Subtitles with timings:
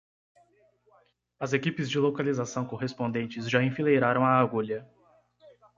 [1.39, 4.89] As equipes de localização correspondentes já enfileiraram a agulha.